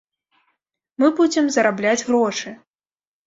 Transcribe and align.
Мы 1.03 1.07
будзем 1.19 1.45
зарабляць 1.55 2.05
грошы. 2.09 2.55